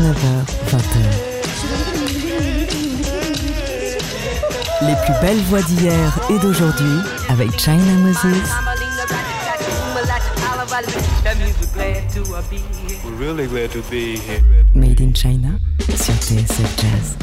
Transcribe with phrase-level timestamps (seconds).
[0.00, 0.16] 19h,
[0.70, 0.96] 20h.
[4.86, 8.48] Les plus belles voix d'hier et d'aujourd'hui avec China Moses.
[13.04, 14.40] We're really glad to be here.
[14.74, 15.58] Made in China
[15.94, 17.16] sur TSF Jazz.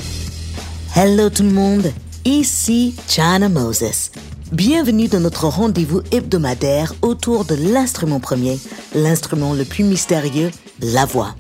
[0.96, 1.91] Hello tout le monde,
[2.25, 4.12] ici China Moses.
[4.51, 8.59] Bienvenue dans notre rendez-vous hebdomadaire autour de l'instrument premier,
[8.93, 11.34] l'instrument le plus mystérieux, la voix.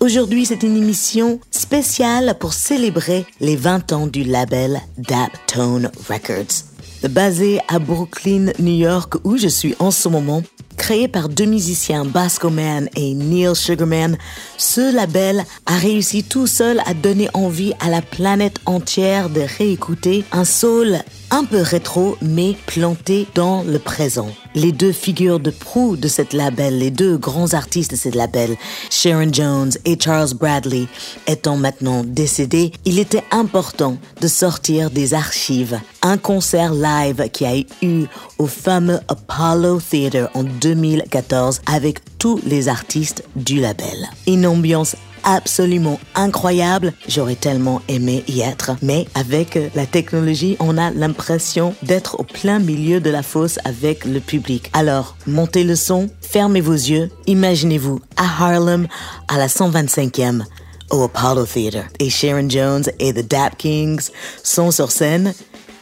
[0.00, 6.62] Aujourd'hui, c'est une émission spéciale pour célébrer les 20 ans du label Daptone Records.
[7.10, 10.44] Basé à Brooklyn, New York, où je suis en ce moment,
[10.76, 14.16] créé par deux musiciens, Basco Man et Neil Sugarman,
[14.56, 20.24] ce label a réussi tout seul à donner envie à la planète entière de réécouter
[20.30, 20.98] un soul
[21.32, 24.30] un peu rétro mais planté dans le présent.
[24.60, 28.56] Les deux figures de proue de cette label, les deux grands artistes de cette label,
[28.90, 30.86] Sharon Jones et Charles Bradley,
[31.28, 35.78] étant maintenant décédés, il était important de sortir des archives.
[36.02, 38.06] Un concert live qui a eu
[38.38, 44.08] au fameux Apollo Theater en 2014 avec tous les artistes du label.
[44.26, 46.92] Une ambiance absolument incroyable.
[47.08, 48.72] J'aurais tellement aimé y être.
[48.82, 54.04] Mais avec la technologie, on a l'impression d'être au plein milieu de la fosse avec
[54.04, 54.70] le public.
[54.72, 58.86] Alors, montez le son, fermez vos yeux, imaginez-vous à Harlem,
[59.28, 60.44] à la 125e,
[60.90, 61.84] au Apollo Theater.
[61.98, 64.10] Et Sharon Jones et The Dap Kings
[64.42, 65.34] sont sur scène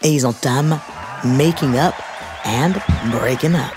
[0.03, 0.79] et ils entament
[1.25, 1.95] Making Up
[2.45, 2.73] and
[3.11, 3.73] Breaking Up.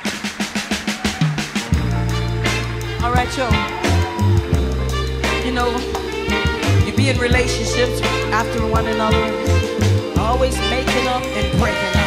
[3.01, 3.78] All right, yo.
[6.85, 9.23] You be in relationships after one another,
[10.19, 11.98] always making up and breaking up.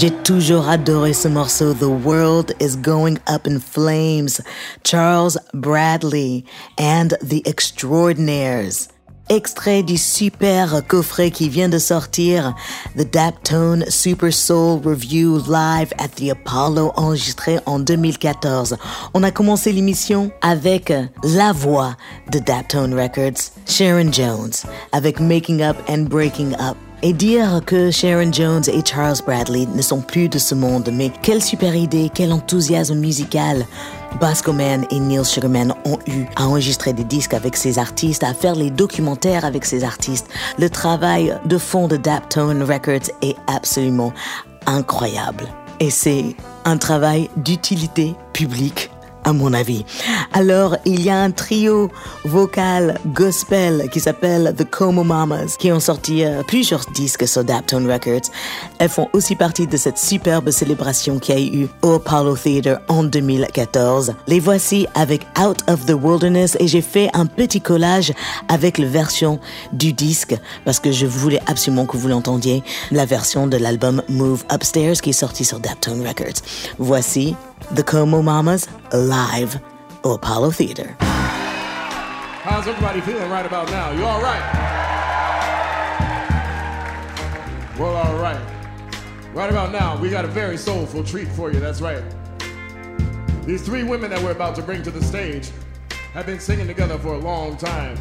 [0.00, 4.40] J'ai toujours adoré ce morceau The World is Going Up in Flames,
[4.82, 6.46] Charles Bradley
[6.78, 8.88] and the Extraordinaires.
[9.28, 12.54] Extrait du super coffret qui vient de sortir,
[12.96, 18.78] The Daptone Super Soul Review Live at the Apollo enregistré en 2014.
[19.12, 20.90] On a commencé l'émission avec
[21.22, 21.94] la voix
[22.32, 26.78] de Daptone Records, Sharon Jones, avec Making Up and Breaking Up.
[27.02, 31.10] Et dire que Sharon Jones et Charles Bradley ne sont plus de ce monde, mais
[31.22, 33.64] quelle super idée, quel enthousiasme musical
[34.20, 38.34] Basco Man et Neil Sugarman ont eu à enregistrer des disques avec ces artistes, à
[38.34, 40.26] faire les documentaires avec ces artistes.
[40.58, 44.12] Le travail de fond de Daptone Records est absolument
[44.66, 45.46] incroyable.
[45.80, 46.36] Et c'est
[46.66, 48.90] un travail d'utilité publique
[49.24, 49.84] à mon avis.
[50.32, 51.90] Alors, il y a un trio
[52.24, 57.90] vocal gospel qui s'appelle The Como Mamas qui ont sorti euh, plusieurs disques sur Daptone
[57.90, 58.30] Records.
[58.78, 63.04] Elles font aussi partie de cette superbe célébration qui a eu au Apollo Theater en
[63.04, 64.14] 2014.
[64.26, 68.12] Les voici avec Out of the Wilderness et j'ai fait un petit collage
[68.48, 69.38] avec la version
[69.72, 74.44] du disque parce que je voulais absolument que vous l'entendiez, la version de l'album Move
[74.52, 76.42] Upstairs qui est sorti sur Daptone Records.
[76.78, 77.34] Voici
[77.68, 79.60] The Como Mamas live
[80.04, 80.96] Apollo Theater.
[82.40, 83.92] How's everybody feeling right about now?
[83.92, 84.42] You all right?
[87.78, 88.40] Well, all right.
[89.32, 91.60] Right about now, we got a very soulful treat for you.
[91.60, 92.02] That's right.
[93.46, 95.50] These three women that we're about to bring to the stage
[96.12, 97.96] have been singing together for a long time.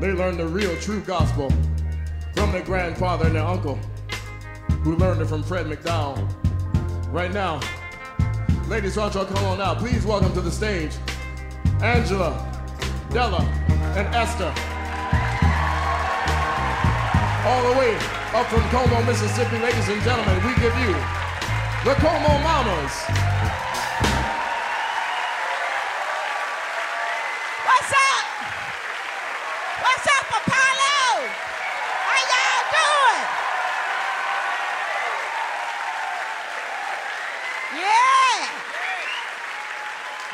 [0.00, 1.52] They learned the real, true gospel
[2.34, 3.78] from their grandfather and their uncle,
[4.82, 6.28] who learned it from Fred McDowell.
[7.12, 7.60] Right now,
[8.70, 9.78] ladies, why don't y'all come on out?
[9.78, 10.92] Please welcome to the stage
[11.82, 12.38] Angela,
[13.10, 13.42] Della,
[13.98, 14.54] and Esther.
[17.48, 17.96] All the way
[18.32, 20.94] up from Como, Mississippi, ladies and gentlemen, we give you
[21.84, 22.94] the Como Mamas.
[27.66, 28.26] What's up?
[29.82, 31.26] What's up, Apollo?
[32.06, 33.26] How y'all doing?
[37.82, 38.38] Yeah.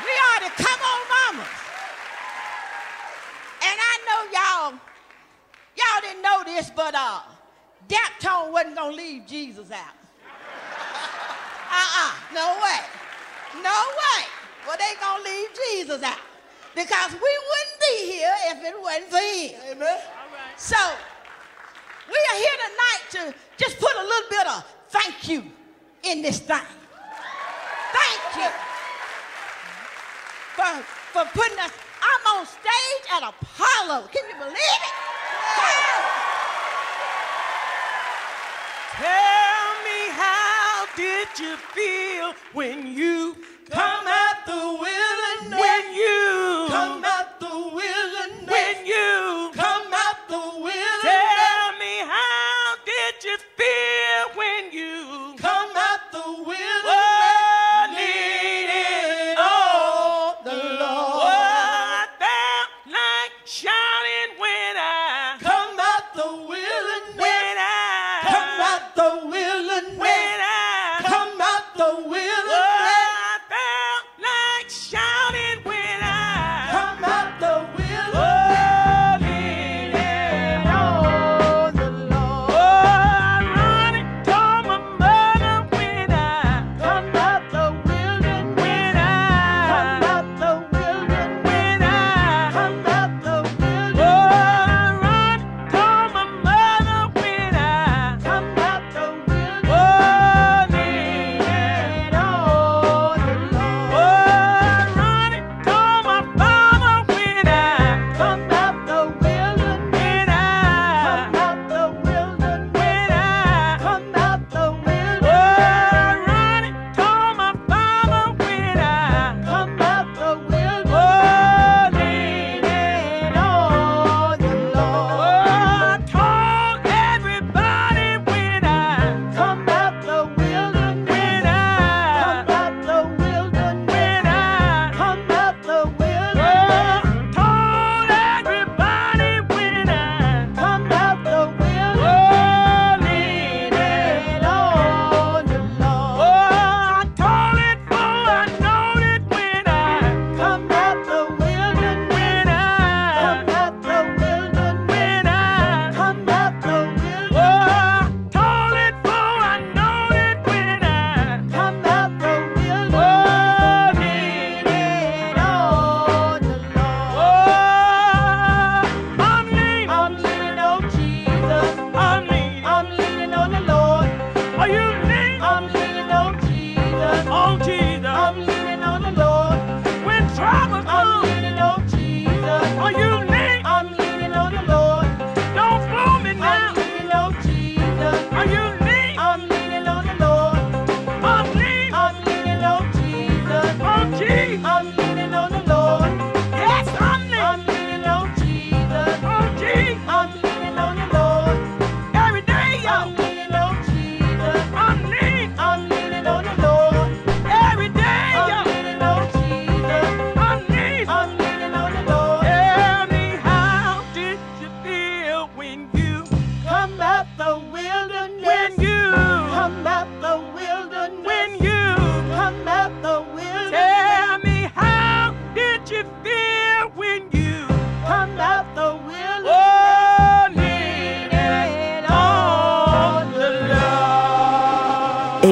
[0.04, 1.56] We are the Come On Mamas.
[3.62, 4.72] And I know y'all,
[5.76, 7.20] y'all didn't know this, but uh,
[7.88, 9.94] Daptone wasn't gonna leave Jesus out.
[11.68, 12.80] Uh-uh, no way.
[13.62, 14.22] No way.
[14.66, 16.20] Well, they gonna leave Jesus out.
[16.74, 19.54] Because we wouldn't be here if it wasn't for him.
[19.72, 19.98] Amen.
[20.56, 20.76] So,
[22.06, 25.40] we are here tonight to just put a little bit of thank you
[26.02, 26.58] in this thing.
[27.92, 28.50] Thank you
[30.56, 31.70] for, for putting us.
[32.02, 34.08] I'm on stage at Apollo.
[34.12, 34.94] Can you believe it?
[38.96, 43.15] Tell me how did you feel when you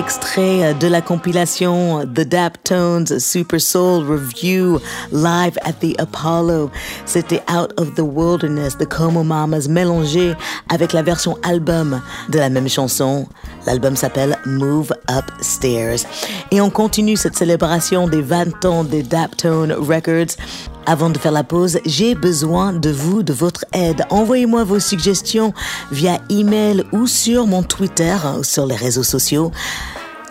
[0.04, 4.78] extrait de la compilation The Daptones Super Soul Review
[5.10, 6.70] live at the Apollo.
[7.06, 10.34] C'était Out of the Wilderness de Como Mamas mélangé
[10.68, 13.26] avec la version album de la même chanson.
[13.66, 16.00] L'album s'appelle Move Upstairs.
[16.50, 20.36] Et on continue cette célébration des 20 ans des Daptone Records
[20.86, 24.04] avant de faire la pause, j'ai besoin de vous, de votre aide.
[24.10, 25.52] Envoyez-moi vos suggestions
[25.90, 29.50] via email ou sur mon Twitter, sur les réseaux sociaux.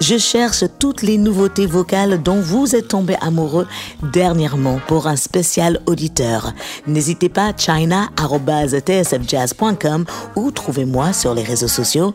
[0.01, 3.65] Je cherche toutes les nouveautés vocales dont vous êtes tombé amoureux
[4.11, 6.51] dernièrement pour un spécial auditeur.
[6.87, 10.03] N'hésitez pas à china.tsfjazz.com
[10.35, 12.13] ou trouvez-moi sur les réseaux sociaux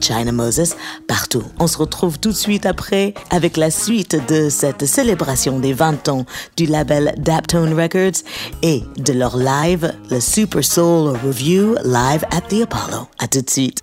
[0.00, 0.76] @chinamoses
[1.08, 1.42] partout.
[1.58, 6.08] On se retrouve tout de suite après avec la suite de cette célébration des 20
[6.08, 6.24] ans
[6.56, 8.22] du label Daptone Records
[8.62, 13.08] et de leur live, le Super Soul Review live at the Apollo.
[13.18, 13.82] À tout de suite.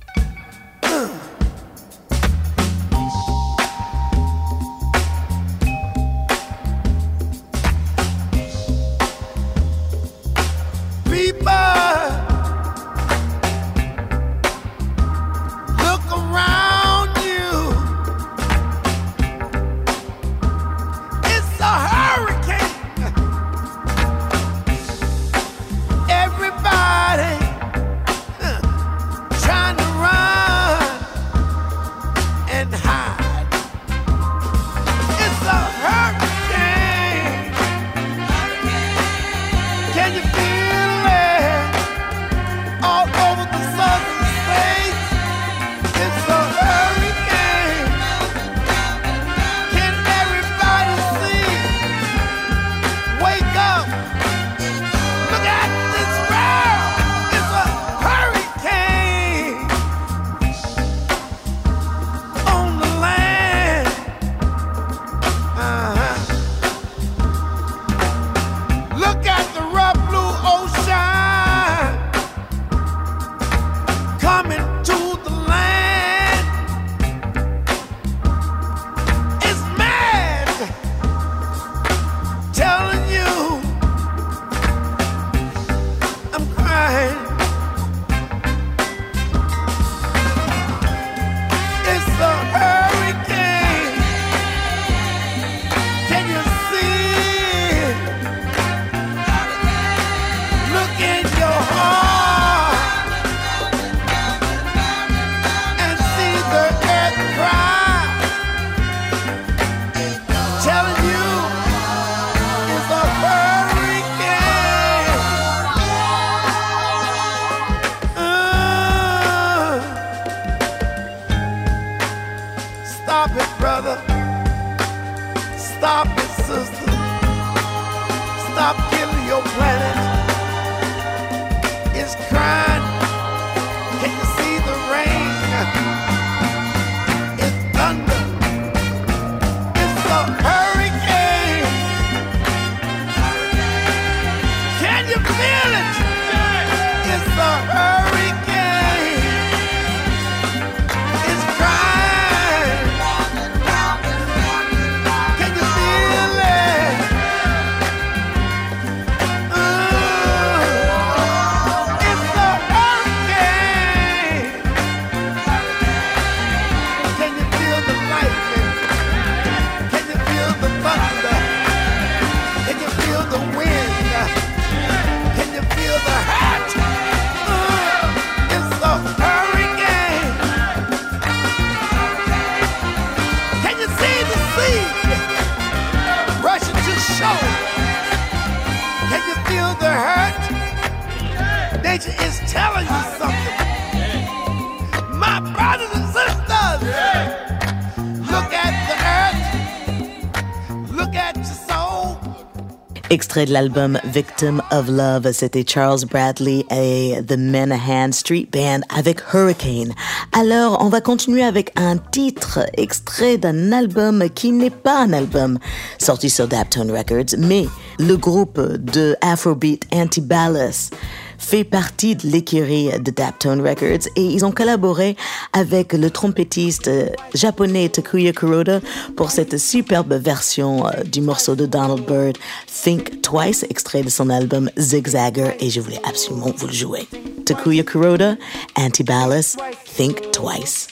[203.16, 209.22] Extrait de l'album Victim of Love, c'était Charles Bradley et The Manahan Street Band avec
[209.34, 209.94] Hurricane.
[210.34, 215.60] Alors, on va continuer avec un titre extrait d'un album qui n'est pas un album
[215.98, 217.68] sorti sur Daptone Records, mais
[218.00, 220.90] le groupe de Afrobeat Antiballus
[221.38, 225.16] fait partie de l'écurie de Daptone Records et ils ont collaboré
[225.54, 228.80] avec le trompettiste euh, japonais Takuya Kuroda
[229.16, 234.30] pour cette superbe version euh, du morceau de Donald Byrd, Think Twice, extrait de son
[234.30, 237.08] album Zigzagger et je voulais absolument vous le jouer.
[237.46, 238.36] Takuya Kuroda,
[238.76, 239.56] Antiballus,
[239.96, 240.16] Think.
[240.16, 240.88] Think twice.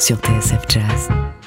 [0.00, 1.39] Sur TSF Jazz.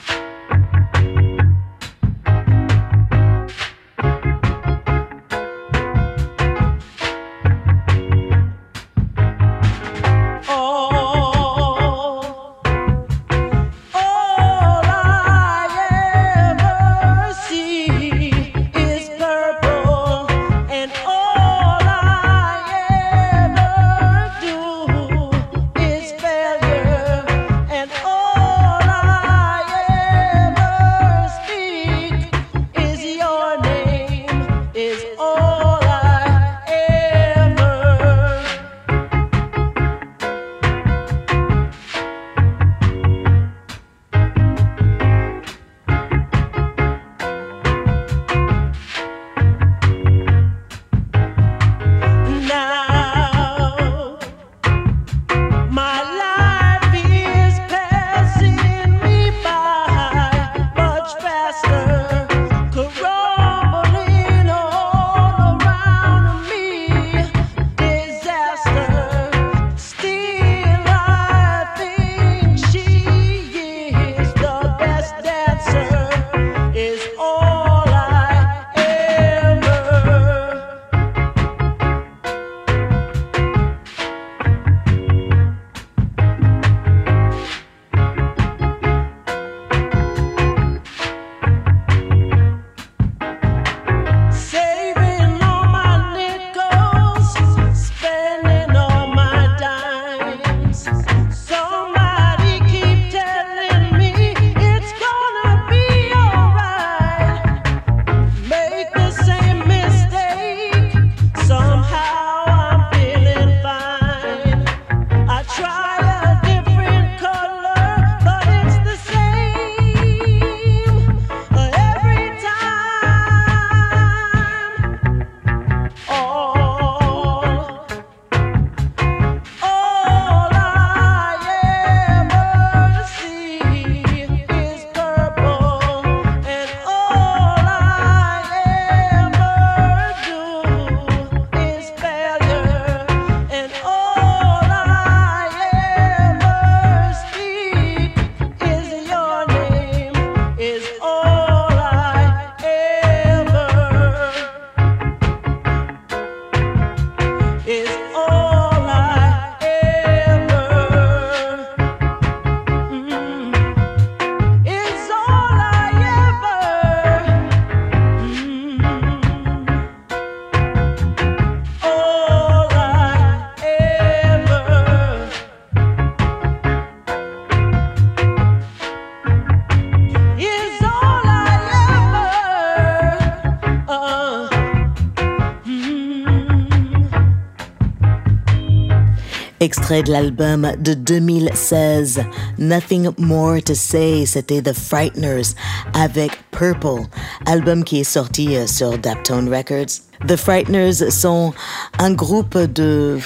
[189.64, 192.22] Extrait de l'album de 2016,
[192.58, 195.56] Nothing More to Say, c'était The Frighteners
[195.94, 197.08] avec Purple,
[197.46, 200.02] album qui est sorti euh, sur Daptone Records.
[200.28, 201.54] The Frighteners sont
[201.98, 203.18] un groupe de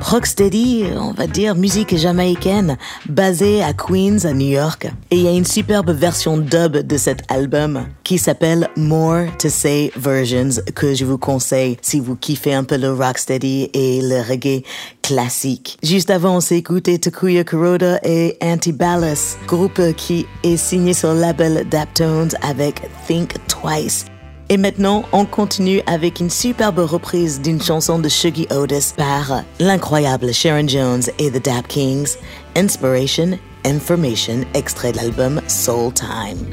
[0.00, 2.76] rocksteady, on va dire, musique jamaïcaine,
[3.08, 4.90] basée à Queens, à New York.
[5.10, 9.48] Et il y a une superbe version dub de cet album qui s'appelle More to
[9.48, 14.20] Say Versions que je vous conseille si vous kiffez un peu le rocksteady et le
[14.20, 14.62] reggae
[15.02, 15.78] classique.
[15.82, 21.20] Juste avant, on s'est écouté Takuya Kuroda et Antiballas, groupe qui est signé sur le
[21.20, 24.06] label Daptones avec Think Twice.
[24.52, 30.34] Et maintenant, on continue avec une superbe reprise d'une chanson de Shuggy Otis par l'incroyable
[30.34, 32.16] Sharon Jones et The Dap Kings,
[32.56, 36.48] Inspiration, Information, extrait de l'album Soul Time.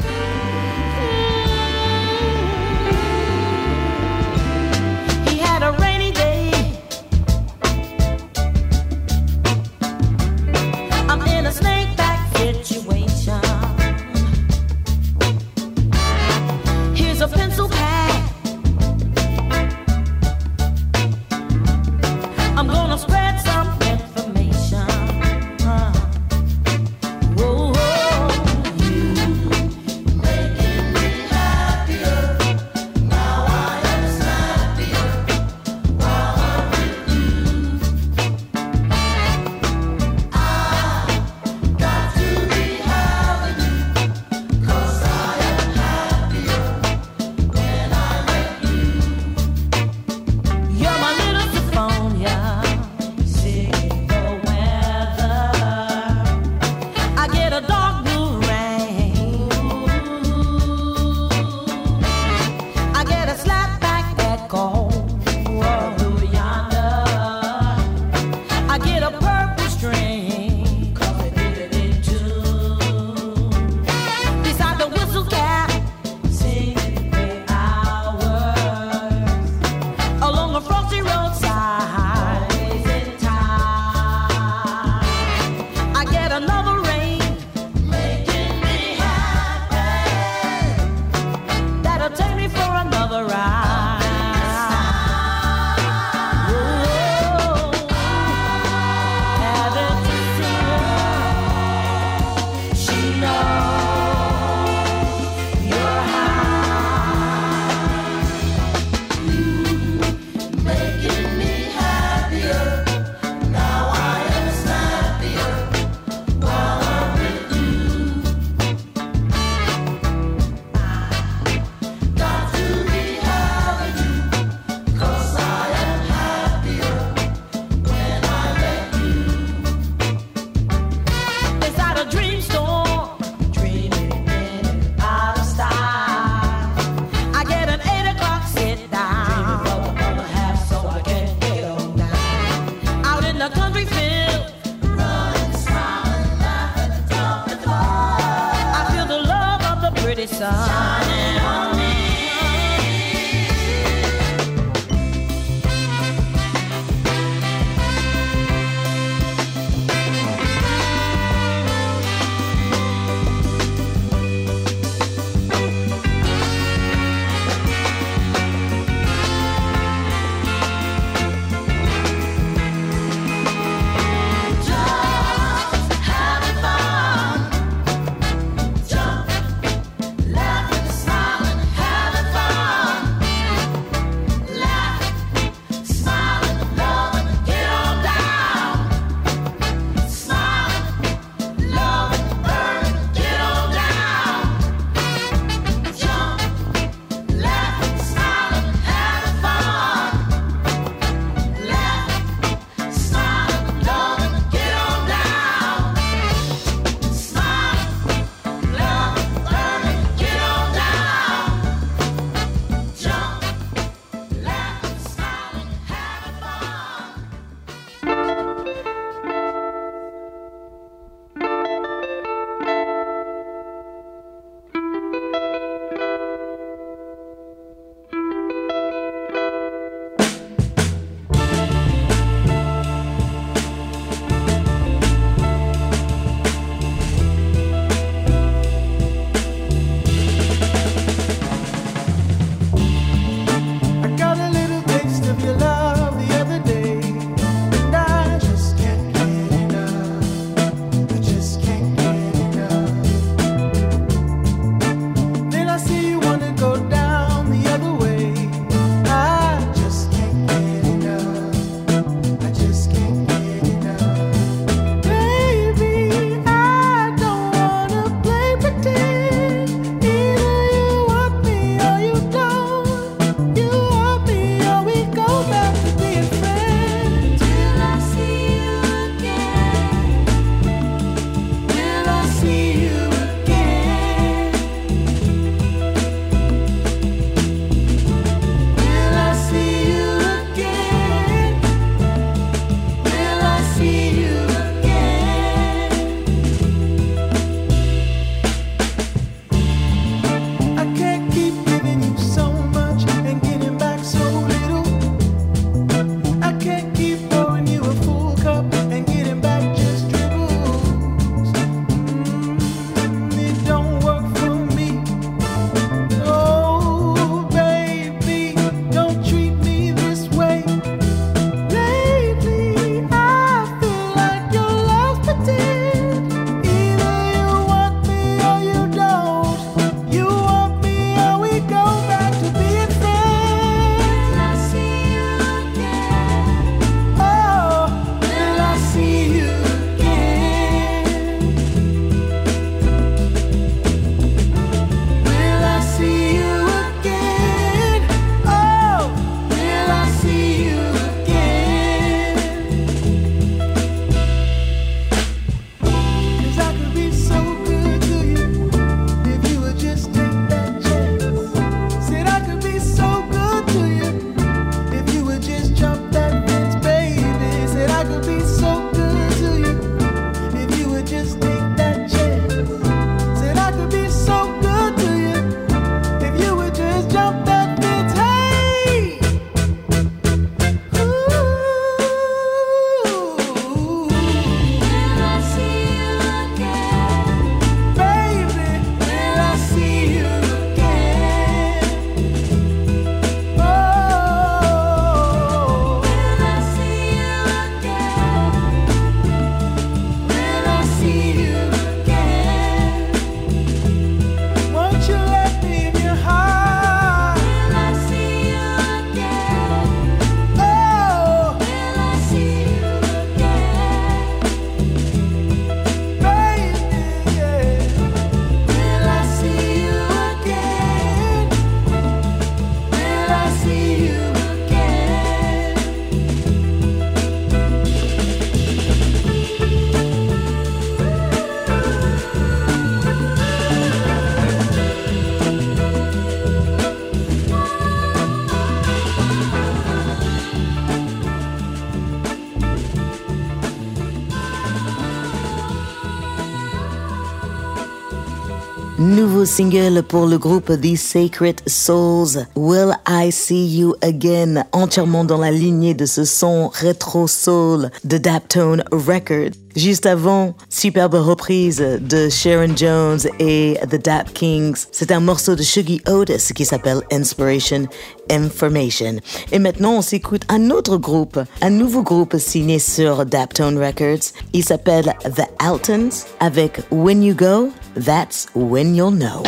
[449.57, 455.49] Single pour le groupe The Sacred Souls, Will I See You Again, entièrement dans la
[455.49, 459.66] lignée de ce son rétro soul de Daptone Records.
[459.75, 464.85] Juste avant, superbe reprise de Sharon Jones et The Dap Kings.
[464.91, 467.87] C'est un morceau de Shuggy Otis qui s'appelle Inspiration
[468.31, 469.17] Information.
[469.51, 474.33] Et maintenant, on s'écoute un autre groupe, un nouveau groupe signé sur Daptone Records.
[474.53, 476.09] Il s'appelle The Altons
[476.39, 477.69] avec When You Go,
[478.03, 479.43] That's When You'll Know.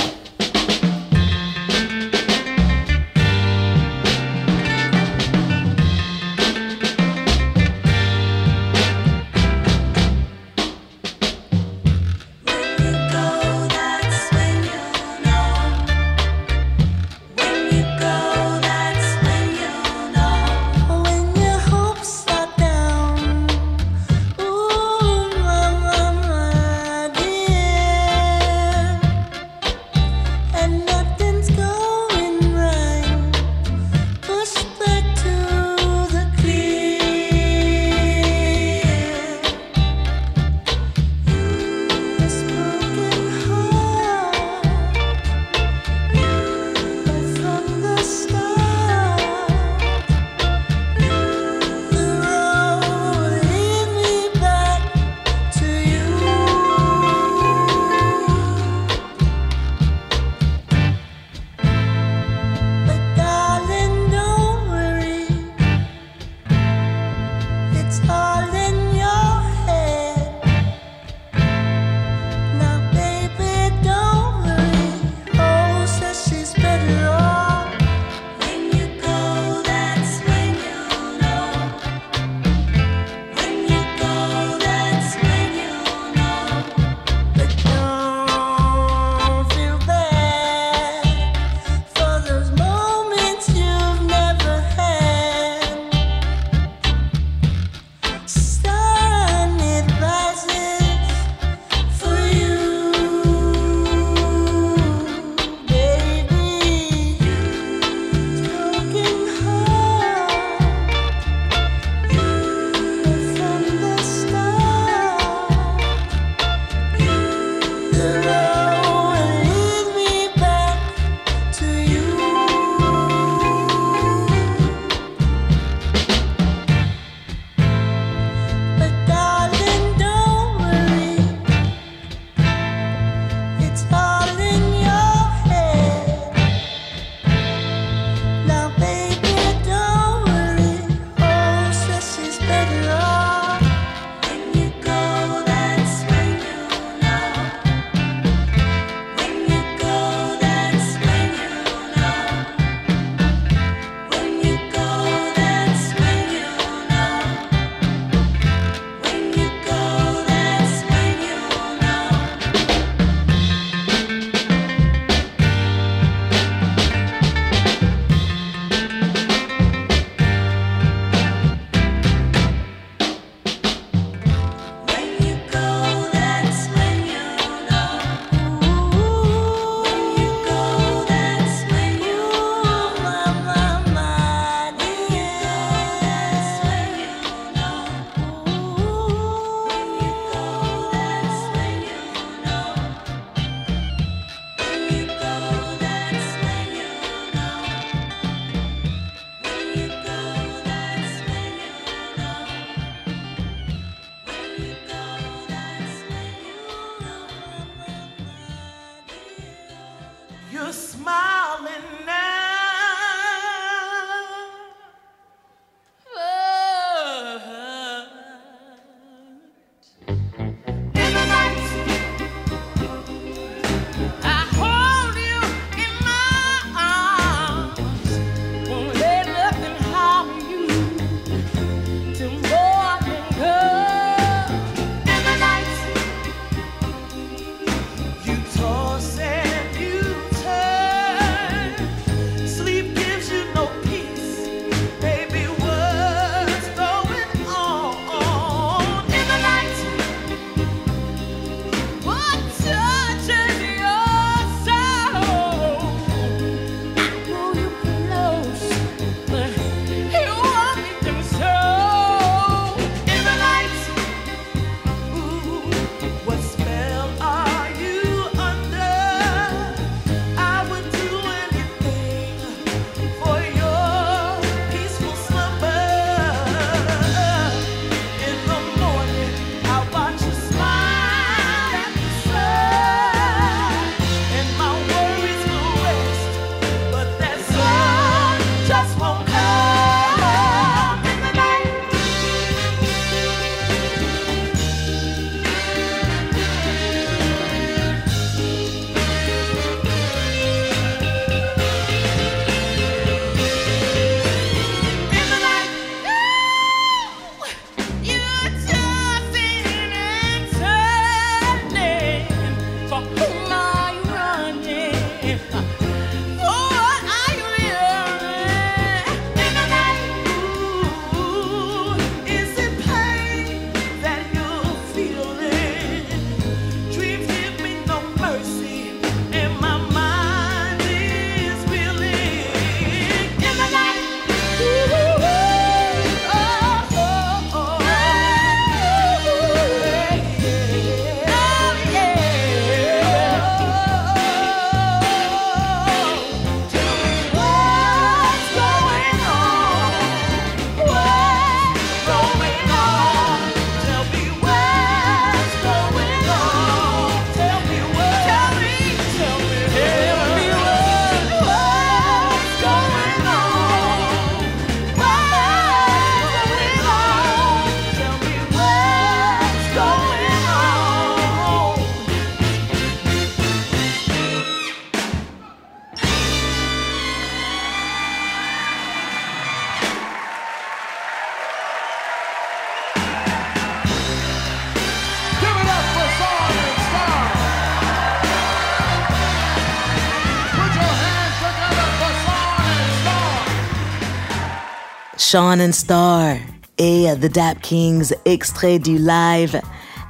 [395.32, 396.38] Sean and Star
[396.80, 399.62] et The Dap Kings, extrait du live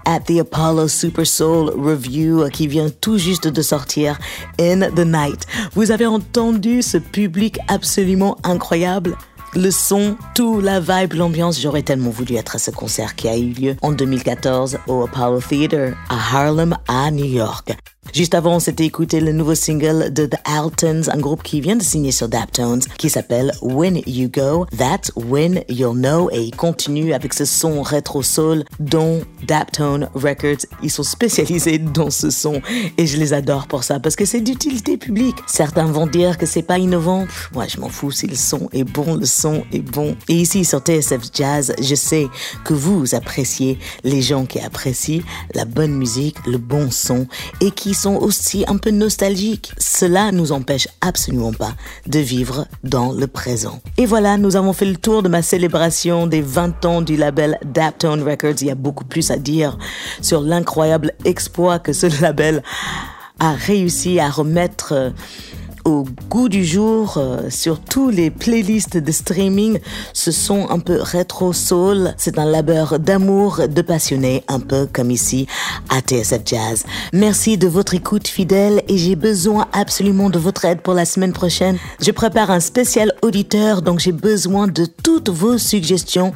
[0.06, 4.18] at the Apollo Super Soul Review qui vient tout juste de sortir
[4.58, 5.46] in the night.
[5.74, 9.18] Vous avez entendu ce public absolument incroyable?
[9.56, 11.60] Le son, tout, la vibe, l'ambiance.
[11.60, 15.42] J'aurais tellement voulu être à ce concert qui a eu lieu en 2014 au Apollo
[15.42, 17.76] Theater à Harlem, à New York.
[18.14, 21.76] Juste avant, on s'était écouté le nouveau single de The Altons, un groupe qui vient
[21.76, 26.56] de signer sur Daptones, qui s'appelle When You Go, That's When You'll Know, et il
[26.56, 32.62] continue avec ce son rétro soul dont Daptone Records, ils sont spécialisés dans ce son,
[32.98, 35.38] et je les adore pour ça, parce que c'est d'utilité publique.
[35.48, 38.84] Certains vont dire que c'est pas innovant, moi je m'en fous si le son est
[38.84, 40.16] bon, le son est bon.
[40.28, 42.28] Et ici sur TSF Jazz, je sais
[42.64, 45.22] que vous appréciez les gens qui apprécient
[45.54, 47.28] la bonne musique, le bon son,
[47.62, 49.74] et qui sont aussi un peu nostalgiques.
[49.78, 51.74] Cela nous empêche absolument pas
[52.08, 53.82] de vivre dans le présent.
[53.98, 57.60] Et voilà, nous avons fait le tour de ma célébration des 20 ans du label
[57.66, 58.62] Daptone Records.
[58.62, 59.78] Il y a beaucoup plus à dire
[60.22, 62.64] sur l'incroyable exploit que ce label
[63.40, 65.10] a réussi à remettre euh,
[65.86, 69.80] au goût du jour euh, sur tous les playlists de streaming.
[70.14, 75.12] Ce son un peu rétro soul, c'est un labeur d'amour, de passionnés, un peu comme
[75.12, 75.48] ici
[75.90, 76.86] à TSF Jazz.
[77.14, 81.34] Merci de votre écoute fidèle et j'ai besoin absolument de votre aide pour la semaine
[81.34, 81.78] prochaine.
[82.02, 86.34] Je prépare un spécial auditeur, donc j'ai besoin de toutes vos suggestions,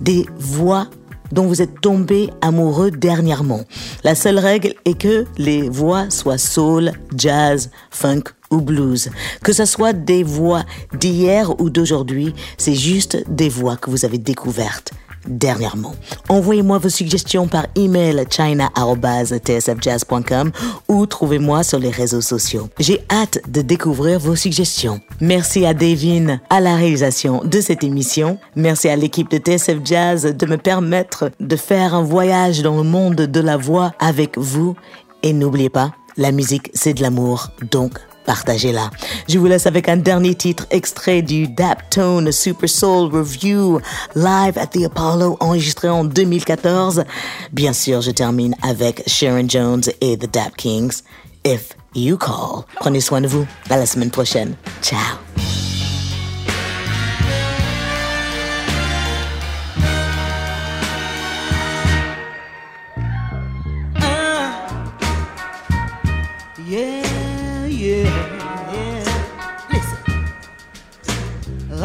[0.00, 0.88] des voix
[1.32, 3.62] dont vous êtes tombé amoureux dernièrement.
[4.04, 9.10] La seule règle est que les voix soient soul, jazz, funk ou blues.
[9.42, 10.62] Que ce soit des voix
[10.98, 14.92] d'hier ou d'aujourd'hui, c'est juste des voix que vous avez découvertes
[15.26, 15.94] dernièrement.
[16.28, 20.52] Envoyez-moi vos suggestions par email china.tsfjazz.com
[20.88, 22.68] ou trouvez-moi sur les réseaux sociaux.
[22.78, 25.00] J'ai hâte de découvrir vos suggestions.
[25.20, 28.38] Merci à Devin à la réalisation de cette émission.
[28.56, 32.82] Merci à l'équipe de TSF Jazz de me permettre de faire un voyage dans le
[32.82, 34.74] monde de la voix avec vous.
[35.22, 37.92] Et n'oubliez pas, la musique, c'est de l'amour, donc
[38.24, 38.90] partagez-la.
[39.28, 43.80] Je vous laisse avec un dernier titre extrait du Daptone Super Soul Review
[44.14, 47.04] live at the Apollo enregistré en 2014.
[47.52, 51.02] Bien sûr, je termine avec Sharon Jones et The Dap Kings.
[51.44, 52.64] If You Call.
[52.80, 53.46] Prenez soin de vous.
[53.68, 54.54] À la semaine prochaine.
[54.80, 54.98] Ciao.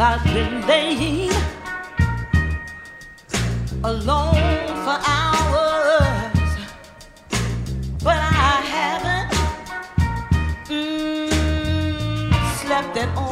[0.00, 1.32] I've been laying
[3.82, 6.50] alone for hours,
[8.04, 9.30] but I haven't
[10.68, 13.27] mm, slept at all.